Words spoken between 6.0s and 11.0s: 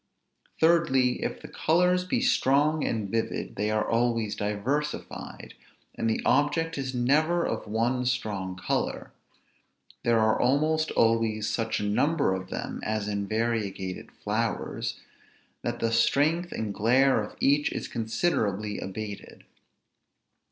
the object is never of one strong color; there are almost